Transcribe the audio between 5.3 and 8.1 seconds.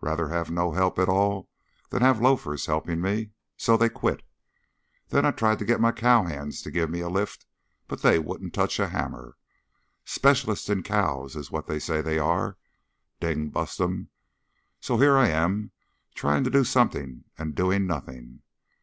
tried to get my cowhands to give me a lift, but